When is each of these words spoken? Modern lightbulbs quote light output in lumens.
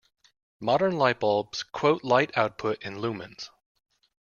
Modern 0.59 0.93
lightbulbs 0.93 1.63
quote 1.71 2.03
light 2.03 2.35
output 2.35 2.81
in 2.81 2.95
lumens. 2.95 3.49